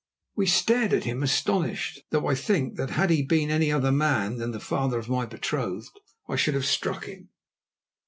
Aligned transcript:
We 0.35 0.47
stared 0.47 0.93
at 0.93 1.03
him 1.03 1.21
astonished, 1.21 2.01
though 2.09 2.25
I 2.25 2.33
think 2.33 2.75
that 2.75 2.89
had 2.89 3.11
he 3.11 3.21
been 3.21 3.51
any 3.51 3.71
other 3.71 3.91
man 3.91 4.37
than 4.37 4.49
the 4.49 4.59
father 4.59 4.97
of 4.97 5.09
my 5.09 5.27
betrothed, 5.27 5.99
I 6.27 6.35
should 6.37 6.55
have 6.55 6.65
struck 6.65 7.05
him. 7.05 7.29